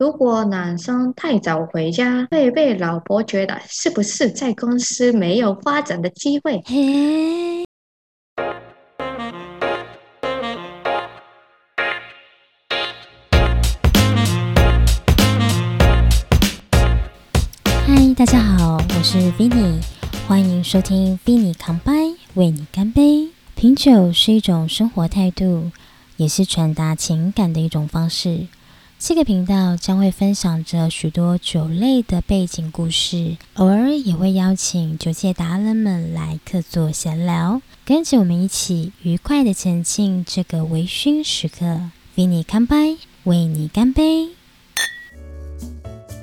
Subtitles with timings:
[0.00, 6.62] 如果男生太早回家，会被老婆觉得是不是在公司没有发展的机会？
[6.64, 7.66] 嘿，
[17.86, 19.82] 嗨，大家好，我是 Vinny，
[20.26, 21.92] 欢迎收听 Vinny 康拜，
[22.32, 23.28] 为你干杯。
[23.54, 25.70] 品酒是一种生活态度，
[26.16, 28.46] 也是传达情感的一种方式。
[29.02, 41.80] 这个频道将会分享着许多酒类的背景故事，偶尔也会邀请酒界达人们来客座闲聊，跟着我们一起愉快的前进这个微醺时刻。
[42.16, 44.28] 为你干杯，为你干杯。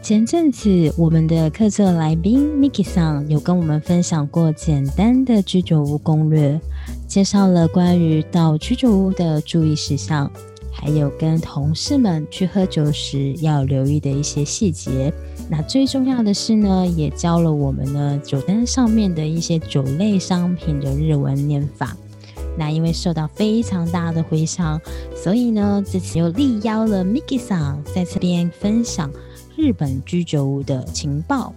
[0.04, 6.62] 前阵子，我们的客座来宾 Miki 桑有跟我们分享过简单的居酒屋攻略，
[7.08, 10.32] 介绍了关于到居酒屋的注意事项。
[10.80, 15.12] 还有跟同事们去喝酒时要留意的一些细节。
[15.50, 21.96] 那最重要的是呢，也教了我们呢酒单上面的一些酒类商品的日文念法。
[22.58, 24.80] 那因为受到非常大的回响，
[25.16, 29.12] 所以呢这次又力邀了 Miki 桑在这边分享
[29.56, 31.54] 日本居酒屋的情报。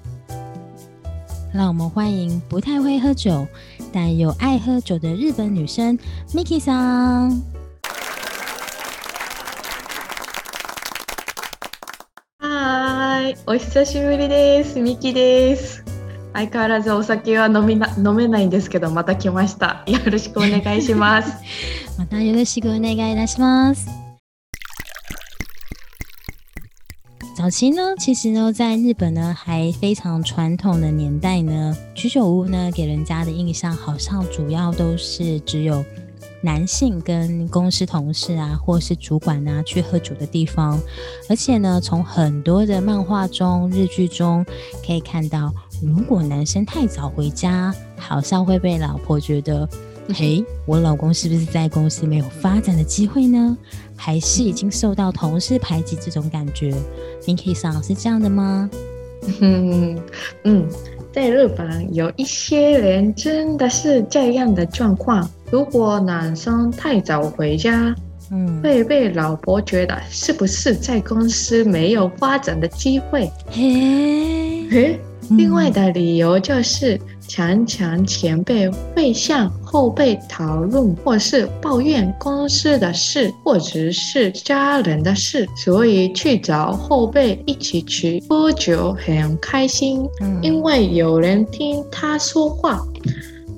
[1.53, 3.45] 让我们欢迎不太会喝酒
[3.93, 5.99] 但又爱喝酒的日本女生
[6.33, 7.50] Miki 桑。
[13.51, 14.79] お久しぶりです。
[14.81, 15.85] ミキです。
[16.33, 19.83] 相変わらずお酒は飲みな飲めないんですけど、また来ました。
[19.89, 21.37] よろしくお願いします。
[21.99, 23.89] またよろしくお願いいたします。
[27.37, 35.85] 早期呢，其实呢，在日本呢，还非常传统的年代呢，居酒屋呢，给人家的印象好像主要都是只有。
[36.43, 40.81] 男性跟公司同事啊，或是主管啊，去喝酒的地方。
[41.29, 44.45] 而且呢，从很多的漫画中、日剧中
[44.87, 49.69] 可以看到，如果男生太早回家，好像会被老婆觉得，
[50.15, 53.57] 嘿，我老公是不是在公司没有发展的机会呢？
[53.95, 56.75] 还是已经受到同事排挤这种感觉？
[57.27, 58.71] 你可以想是这样的吗？
[59.41, 60.01] 嗯
[60.45, 60.69] 嗯。
[61.13, 65.29] 在日本，有一些人真的是这样的状况。
[65.51, 67.95] 如果男生太早回家，
[68.31, 73.31] 嗯，会被老婆觉得是不是在公司没有发展的机会？
[73.51, 75.01] 嘿，嘿，
[75.31, 77.01] 另外的理由就是。
[77.33, 90.05] 常常前辈会向后辈讨论或是抱怨公司的事，或者是家人的事，所以去找后辈一起去喝酒很开心，
[90.43, 92.85] 因为有人听他说话。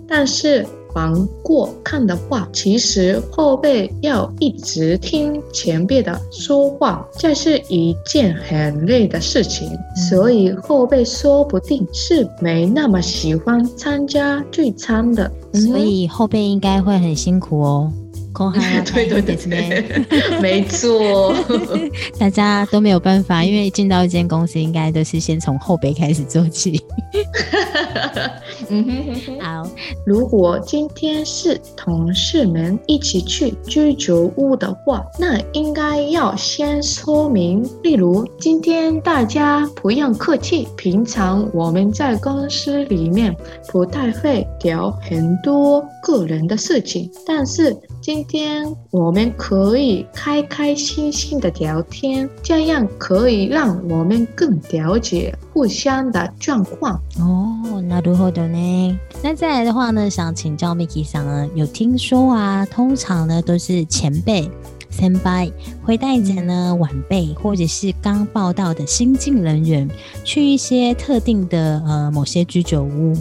[0.07, 0.67] 但是。
[0.93, 9.71] 反过看的话，其实后辈要一直听前辈的说话，这是一件很累的事情。
[10.09, 15.31] 所以后辈说不定是没那么喜欢参加聚餐的。
[15.53, 17.93] 所以后辈应该会很辛苦哦。
[18.95, 20.07] 对对对对，
[20.41, 21.35] 没错，
[22.19, 26.83] 大家都没有办法，因为进到一间公司，应该都是先从后辈开始做起。
[28.73, 29.69] 嗯哼，好。
[30.07, 43.37] 如果今天是同事们一起去居酒屋的话，那应该要先说明，例如今天大家不用客气，平常我们在公司里面
[43.71, 47.77] 不太会聊很多个人的事情，但是。
[48.03, 57.01] 今天我们可以开开心心的聊天，这样可以让我们更了解互相的状况。
[57.21, 58.99] 哦，那如何的呢？
[59.23, 64.51] 那再来的话呢，想请教 Miki 上呢，有听说啊，通常呢都是前辈。
[64.93, 69.91] 先辈会带着呢晚辈或者是刚报道的新进人员
[70.23, 73.13] 去一些特定的呃某些居酒屋，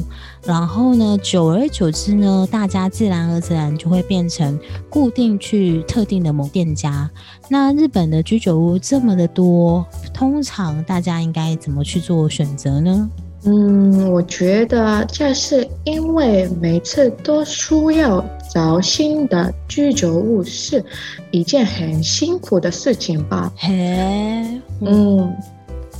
[0.45, 4.59] 然后呢久而久之呢，大家自然而然就会变成
[4.89, 7.09] 固定去特定的某店家。
[7.49, 9.83] 那日本的居酒屋这么的多，
[10.13, 13.09] 通常大家应该怎么去做选择呢？
[13.43, 18.23] 嗯，我觉得这是因为每次都需要
[18.53, 20.83] 找新的居酒屋是
[21.31, 23.51] 一件很辛苦的事情吧。
[23.57, 25.35] 嘿，嗯，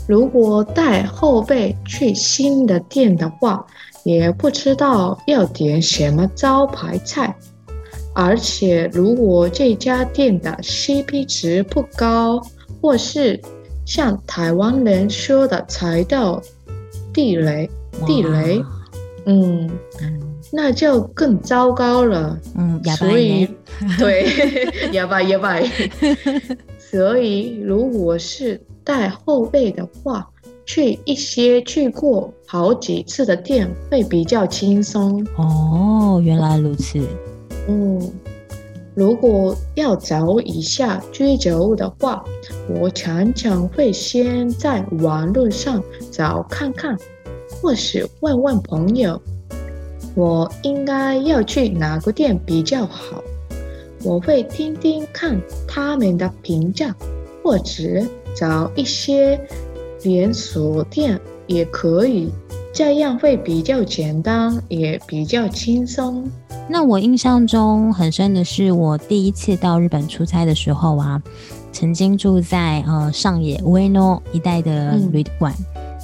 [0.07, 3.65] 如果带后辈去新的店的话，
[4.03, 7.35] 也不知道要点什么招牌菜，
[8.13, 12.39] 而且如果这家店的 CP 值不高，
[12.79, 13.41] 或是
[13.83, 16.39] 像台湾人说的踩到。
[17.13, 17.69] 地雷，
[18.05, 18.63] 地雷，
[19.25, 19.69] 嗯，
[20.51, 22.39] 那就更糟糕了。
[22.57, 23.47] 嗯，所以，
[23.99, 24.25] 对，
[24.93, 25.55] 哑巴哑巴。
[26.79, 30.27] 所以，如果是带后背的话，
[30.65, 35.25] 去一些去过好几次的店会比较轻松。
[35.37, 36.99] 哦，原来如此。
[37.67, 38.01] 嗯，
[38.93, 42.23] 如果要找一下居酒屋的话，
[42.67, 46.97] 我常常会先在网络上找看看，
[47.61, 49.21] 或是问问朋友，
[50.13, 53.23] 我应该要去哪个店比较好。
[54.03, 56.93] 我会听听看他们的评价，
[57.41, 57.83] 或者
[58.35, 59.39] 找一些
[60.03, 61.17] 连锁店
[61.47, 62.29] 也可以，
[62.73, 66.29] 这样会比较简单，也比较轻松。
[66.69, 71.21] 那我印象中很深的是，我第一次到日本出差的时候啊，
[71.71, 75.53] 曾经住在呃上野 Ueno 一带的旅馆，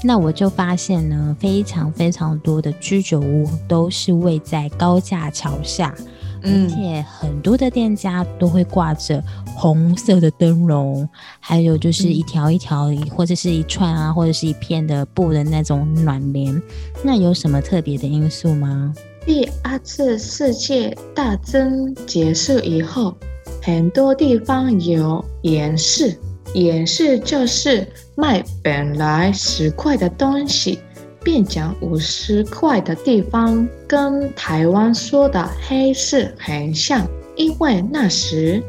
[0.03, 5.95] 那我就发现呢，非常非常多的居酒屋都是位在高架桥下。
[6.43, 9.23] 而且很多的店家都会挂着
[9.55, 11.07] 红色的灯笼，
[11.39, 16.61] 还有就是一条一条或者是一串啊，或者是一片的布的那种暖帘。
[17.03, 18.93] 那有什么特别的因素吗？
[19.27, 23.13] 第二次世界大战结束以后，
[23.61, 26.17] 很多地方有演示，
[26.53, 27.85] 演示就是
[28.15, 30.79] 卖本来十块的东西。
[31.21, 38.63] 变讲五十块的地方，跟台湾说的黑市很像，因为那时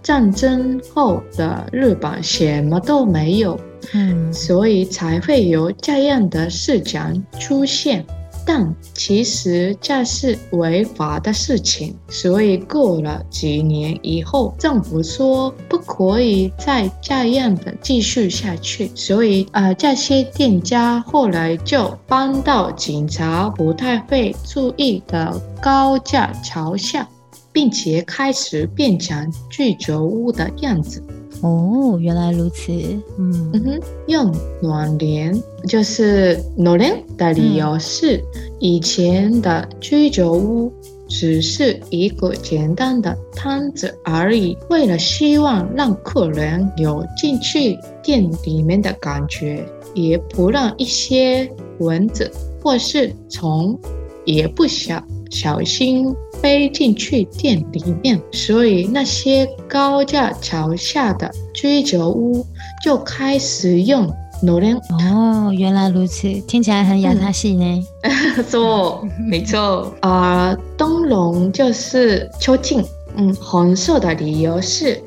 [0.00, 3.58] 战争后的日本什么都没有，
[3.94, 8.06] 嗯，所以才会有这样的市场出现。
[8.46, 27.08] 但其实这是违法的事情，所以过了几年以后，政府说不可以再这样的继续下去，所以呃这些店家后来就搬到警察不太会注意的高架桥下，
[27.52, 31.02] 并且开始变成居酒屋的样子。
[31.44, 32.72] 哦，原来如此。
[33.18, 35.38] 嗯哼，用暖帘
[35.68, 38.24] 就是暖帘的理由是，
[38.58, 40.72] 以前的居酒屋
[41.06, 44.56] 只是一个简单的摊子而已。
[44.70, 49.62] 为了希望让客人有进去店里面的感觉，
[49.92, 51.46] 也不让一些
[51.78, 52.30] 蚊子
[52.62, 53.78] 或是虫
[54.24, 56.10] 也不想小心。
[56.44, 62.44] 飞进去店里面，所以那些高架桥下的居酒屋
[62.84, 64.06] 就开始用
[64.42, 64.76] 暖帘。
[64.76, 67.82] 哦，原来如此，听起来很亚他系呢。
[68.46, 69.90] 错，没错。
[70.00, 72.84] 啊， 灯笼就是秋静。
[73.16, 75.00] 嗯，红色的理由是，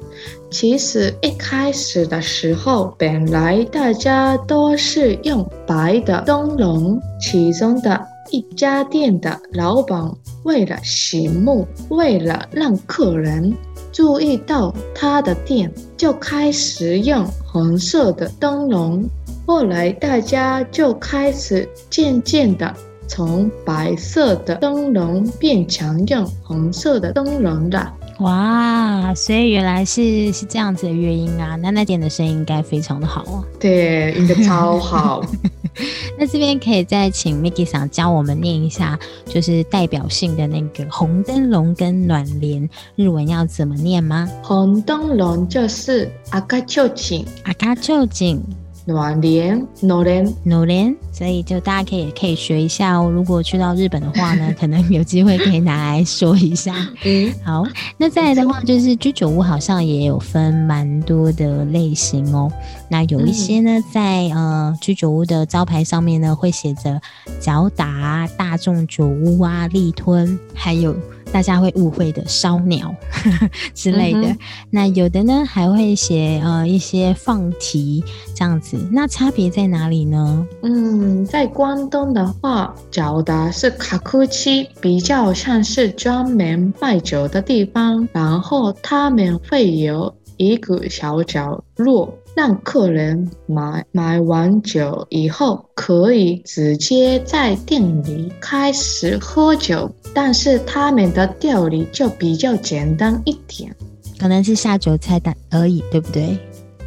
[0.49, 8.07] 其实一开始的时候，本来大家都是用白的灯笼，其中的。
[8.29, 10.11] 一家店的老板
[10.43, 13.53] 为了醒目，为了让客人
[13.91, 19.07] 注意到他的店，就开始用红色的灯笼。
[19.45, 22.73] 后来大家就开始渐渐的
[23.07, 27.93] 从白色的灯笼变成用红色的灯笼了。
[28.19, 31.55] 哇，所以原来是是这样子的原因啊！
[31.55, 33.43] 那那点的声音应该非常的好啊。
[33.59, 35.23] 对，应该超好。
[36.17, 44.27] 那这边可以再请 Miki 想教我们念一下，就是代表性的那个红灯笼跟暖帘，日文要怎么念吗？
[44.43, 48.41] 红灯笼就是阿卡秋景，阿卡秋景。
[48.87, 53.11] 暖帘，暖帘，暖帘，所以就大家可以可以学一下哦。
[53.11, 56.73] 如果去到日本的话呢， 可能有机会可以拿来说一下。
[57.03, 57.65] 嗯，好。
[57.97, 62.49] 那再来的话，就是居酒屋好像也有分蛮多的类型哦。
[62.89, 67.01] 那有一些呢，在呃居酒屋的招牌上面呢，会写着
[67.41, 70.95] 脚打、大众酒屋啊、立吞，还有。
[71.31, 72.93] 大家会误会的烧鸟
[73.73, 74.35] 之类的，
[74.69, 78.03] 那有的呢还会写呃一些放题
[78.35, 80.47] 这样子，那差别在哪里呢？
[80.63, 92.13] 嗯，在关东的话，找的是卡库奇，比较像是专门卖酒的地方，然后他们会有一个小角落。
[92.35, 103.75] 让客人买买完酒以后，可以直接在店里开始喝酒，但是他们的料理就比较简单一点，
[104.19, 106.37] 可能是下酒菜单而已，对不对？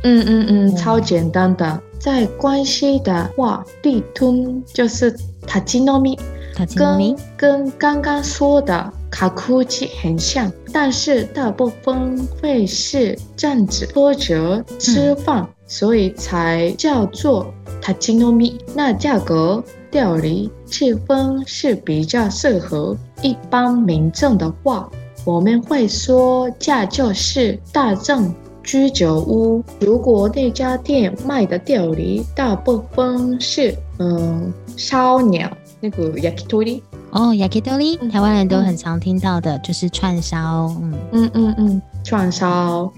[0.04, 1.82] 嗯嗯嗯，超简单的。
[1.98, 5.12] 在关西的话，地吞就是
[5.48, 6.16] 塔吉诺米，
[6.76, 10.50] 跟跟刚刚说的卡库奇很像。
[10.72, 17.52] 但是大部分会是站着喝酒吃饭，所以才叫做
[17.82, 18.56] 塔吉诺米。
[18.72, 24.88] 那价格、料理、气氛是比较适合一般民众的话，
[25.24, 35.50] 我们会说价就是大众居酒屋，如果那家店卖的料理大部分是嗯烧鸟，
[35.80, 42.92] 那个 yakitori 哦，yakitori，台湾人都很常听到的，就是串烧，嗯嗯嗯嗯，串烧。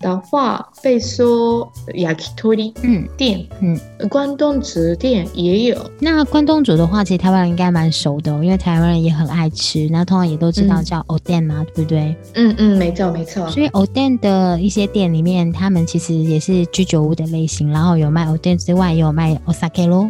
[0.00, 3.76] 的话，被说 yakitori 嗯店嗯，
[4.08, 5.90] 关东煮店也有。
[5.98, 9.88] 那关东煮的话，其实台湾人应该蛮熟的，因为台湾人也很爱吃。
[9.90, 12.14] 那通常也都知道叫 oden 嘛，对不对？
[12.34, 13.50] 嗯嗯，没错没错。
[13.50, 20.08] 所以 oden 的一些店里面，他们其实也是居酒屋的类型，然后有卖 oden 之外，也有卖 osake 咯。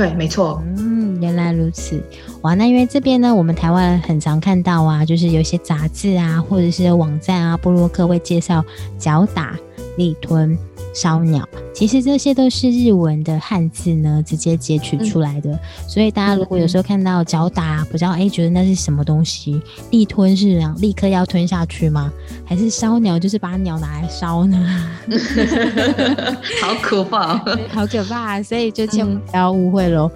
[0.00, 0.62] 对，没错。
[0.78, 2.02] 嗯，原来如此。
[2.40, 8.64] 哇，那因为这边呢，我们台湾很常看到啊，就是有些杂志啊，或者是网站啊，布洛克会介绍
[8.98, 9.58] 脚打、
[9.98, 10.56] 立臀、
[10.92, 15.58] 烧鸟，其实这些都是日文的汉字呢，直接截取出来的。
[15.88, 19.60] 所以大家如果有时候看到脚打，不知道哎，觉得那是什么东西？
[19.90, 22.12] 立吞是立刻要吞下去吗？
[22.44, 24.90] 还是烧鸟就是把鸟拿来烧呢？
[26.62, 30.10] 好可怕，好可怕，所以就千万不要误会喽。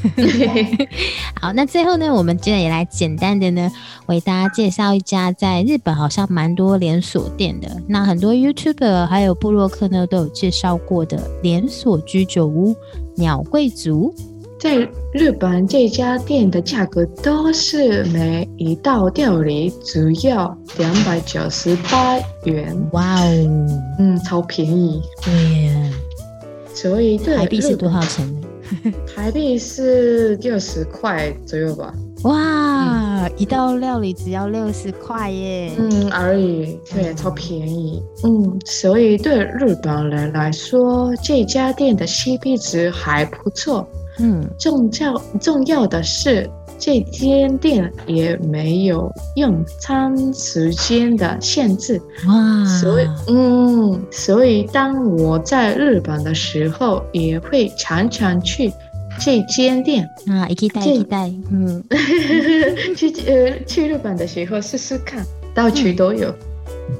[1.40, 3.70] 好，那最后呢，我们今天也来简单的呢，
[4.06, 12.74] 为大家介绍一家在日本好像蛮多连锁店的，那很多 YouTuber 还有布洛克呢都有介绍过的连锁居酒屋
[13.16, 14.14] 鸟贵族。
[14.58, 22.76] 在日本这家店的价格都是每一道料理只要两百九十八元。
[22.92, 23.66] 哇哦，
[23.98, 25.00] 嗯，超便宜。
[25.24, 25.90] 对，
[26.74, 28.30] 所以台币是多少钱？
[29.06, 31.92] 台币是六十块左右吧。
[32.24, 35.72] 哇，一道料理只要六十块耶。
[35.78, 38.02] 嗯，而已，对，超便宜。
[38.24, 43.88] 嗯，所以对日本人来说，这家店的 CP 值还不错。
[44.18, 46.46] 嗯，重要重要的是，
[46.80, 52.00] 这间店也没有用餐时间的限制。
[52.26, 58.72] 哇，所以，嗯，所以当我在日本的时候，也会常常去
[59.20, 60.08] 这间店。
[60.26, 61.84] 啊，一代一代，嗯，
[62.96, 65.22] 去呃去日本的时候试试看，
[65.54, 66.34] 到处都有。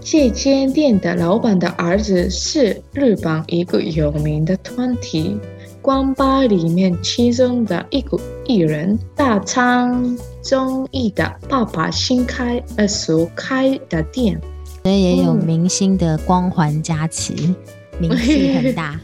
[0.00, 5.36] 这间店的老板的儿子是日本一个有名的团体。
[5.82, 14.40] 光吧里面其中的一股艺人，大仓忠义的爸爸新开呃所开的店，
[14.82, 17.32] 所以也有明星的光环加持，
[17.98, 19.00] 名气很大。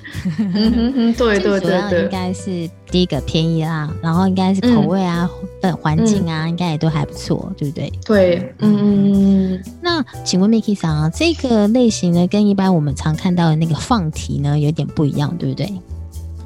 [1.16, 5.28] 对对对对，应该是第一个便宜啦，然后应该是口味啊、
[5.62, 7.92] 呃环境啊，应该也都还不错，对不对？
[8.04, 9.62] 对，嗯。
[9.80, 15.73] 那请问 Miki 桑啊，这个类型呢，跟一般我们常看到的那个放题呢，有点不一样，对不对？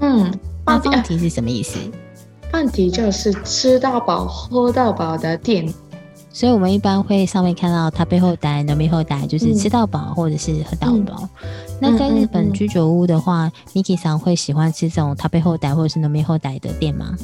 [0.01, 0.33] 嗯，
[0.65, 1.79] 放题是什么意思？
[2.51, 5.73] 放题就是吃到饱、喝到饱的店，
[6.33, 11.29] 所以我们一般会上面看到它背后带、的背后带，就是吃到饱或者是喝到饱。
[11.81, 17.17] 那在日本居酒屋的话，Miki 桑会喜欢吃这种它背后带或者是的背后带的店吗？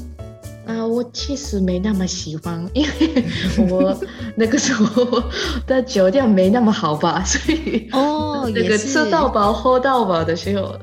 [0.96, 3.24] 啊，我其实没那么喜欢，因为
[3.70, 3.94] 我
[4.34, 5.22] 那个时候
[5.66, 10.74] 的酒店没那么好吧， 所以哦，那个吃到饱、喝到饱的时候，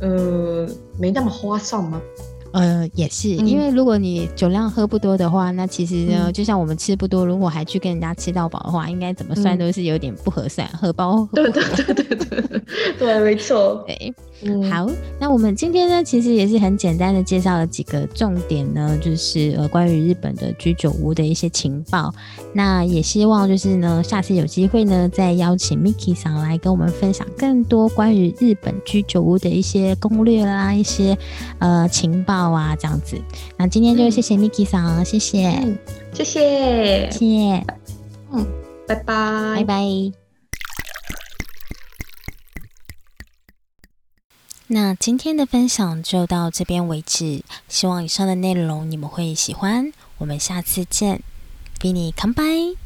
[0.00, 2.00] 呃，没那么划算吗？
[2.52, 11.28] 呃，也是，因为如果你酒量喝不多的话，那其实呢，就像我们吃不多，如果还去跟人家吃到饱的话，应该怎么算都是有点不合算，荷包。
[11.32, 12.60] 对对对对对，
[12.98, 13.84] 对，没错。
[13.86, 14.12] 对，
[14.70, 22.12] 好，那我们今天呢，其实也是很简单的介绍了几个重点呢，就是呃关于日本的居酒屋的一些情报。
[22.52, 31.16] 那也希望就是呢，下次有机会呢，再邀请 Miki 上来跟我们分享更多关于日本居酒屋的一些攻略啦，一些
[31.58, 32.50] 呃情报。
[32.50, 33.16] 啊，这样子，
[33.56, 35.52] 那今天就谢谢 Miki 桑，谢谢，
[36.12, 37.64] 谢谢，谢谢，
[38.32, 38.44] 嗯，
[38.88, 40.29] 拜拜，拜拜。
[44.72, 51.24] 那今天的分享就到这边为止，希望以上的内容你们会喜欢，我们下次见，
[51.80, 52.76] 比你 come by。